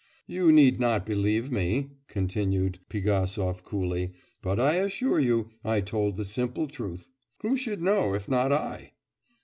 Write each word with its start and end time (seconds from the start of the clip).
'You 0.25 0.51
need 0.51 0.79
not 0.79 1.05
believe 1.05 1.51
me,' 1.51 1.91
continued 2.07 2.79
Pigasov 2.89 3.63
coolly, 3.63 4.13
'but 4.41 4.59
I 4.59 4.77
assure 4.77 5.19
you 5.19 5.51
I 5.63 5.79
told 5.81 6.15
the 6.17 6.25
simple 6.25 6.67
truth. 6.67 7.07
Who 7.43 7.55
should 7.55 7.83
know 7.83 8.15
if 8.15 8.27
not 8.27 8.51
I? 8.51 8.93